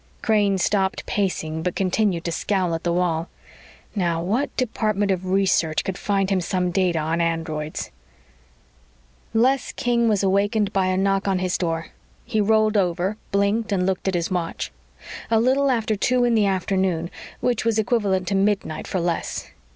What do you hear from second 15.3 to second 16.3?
little after two